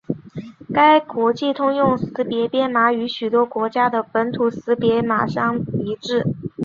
[0.73, 6.25] 该国际通用识别编码与许多国家的本国识别码相一致。